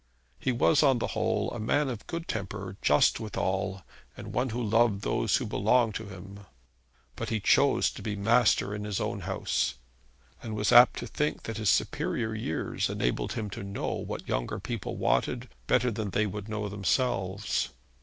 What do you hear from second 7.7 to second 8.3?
to be